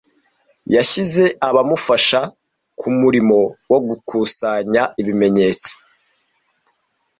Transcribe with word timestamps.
Yashyize 0.75 1.23
abamufasha 1.47 2.19
kumurimo 2.79 3.39
wo 3.71 3.79
gukusanya 3.87 4.81
ibimenyetso. 5.01 5.71